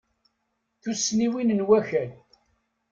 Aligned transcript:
Tussniwin 0.81 1.49
n 1.57 1.61
wakal. 1.67 2.11